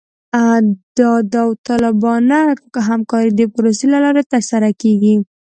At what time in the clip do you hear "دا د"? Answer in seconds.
0.97-1.25